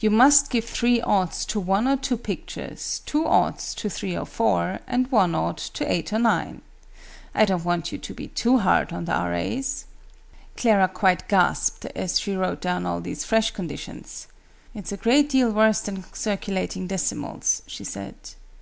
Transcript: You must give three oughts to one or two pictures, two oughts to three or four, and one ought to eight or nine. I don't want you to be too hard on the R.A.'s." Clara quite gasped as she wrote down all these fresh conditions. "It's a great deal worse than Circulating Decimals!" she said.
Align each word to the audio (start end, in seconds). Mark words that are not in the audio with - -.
You 0.00 0.10
must 0.10 0.50
give 0.50 0.66
three 0.66 1.00
oughts 1.00 1.46
to 1.46 1.58
one 1.58 1.88
or 1.88 1.96
two 1.96 2.18
pictures, 2.18 3.00
two 3.06 3.24
oughts 3.26 3.74
to 3.76 3.88
three 3.88 4.14
or 4.14 4.26
four, 4.26 4.80
and 4.86 5.10
one 5.10 5.34
ought 5.34 5.56
to 5.56 5.90
eight 5.90 6.12
or 6.12 6.18
nine. 6.18 6.60
I 7.34 7.46
don't 7.46 7.64
want 7.64 7.90
you 7.90 7.96
to 7.96 8.12
be 8.12 8.28
too 8.28 8.58
hard 8.58 8.92
on 8.92 9.06
the 9.06 9.14
R.A.'s." 9.14 9.86
Clara 10.58 10.88
quite 10.88 11.26
gasped 11.26 11.86
as 11.96 12.20
she 12.20 12.36
wrote 12.36 12.60
down 12.60 12.84
all 12.84 13.00
these 13.00 13.24
fresh 13.24 13.52
conditions. 13.52 14.26
"It's 14.74 14.92
a 14.92 14.98
great 14.98 15.30
deal 15.30 15.50
worse 15.52 15.80
than 15.80 16.04
Circulating 16.12 16.86
Decimals!" 16.86 17.62
she 17.66 17.82
said. 17.84 18.16